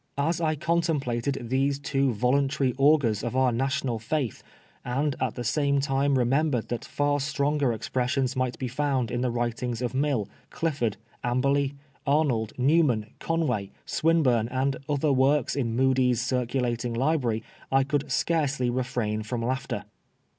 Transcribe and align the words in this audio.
As 0.17 0.41
I 0.41 0.55
contemplated 0.55 1.37
these 1.49 1.77
two 1.77 2.11
voluntary 2.11 2.73
augurs 2.79 3.23
of 3.23 3.35
our 3.35 3.51
national 3.51 3.99
faith, 3.99 4.41
and 4.83 5.15
at 5.21 5.35
the 5.35 5.43
same 5.43 5.79
time 5.79 6.17
remembered 6.17 6.69
that 6.69 6.83
far 6.85 7.19
stronger 7.19 7.71
expressions 7.71 8.35
might 8.35 8.57
be 8.57 8.67
found 8.67 9.11
in 9.11 9.21
the 9.21 9.29
writings 9.29 9.79
of 9.79 9.93
Mill, 9.93 10.27
Clifford, 10.49 10.97
Amberley, 11.23 11.75
Arnold, 12.07 12.51
Newman, 12.57 13.11
Conway, 13.19 13.69
Swinburne, 13.85 14.47
and 14.47 14.75
other 14.89 15.13
works 15.13 15.55
in 15.55 15.75
Mudie's 15.75 16.19
circulating 16.19 16.95
library, 16.95 17.43
I 17.71 17.83
could 17.83 18.11
scarcely 18.11 18.71
refrain 18.71 19.21
from 19.21 19.45
laughter. 19.45 19.83